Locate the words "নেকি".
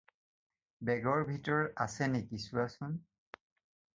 2.15-2.41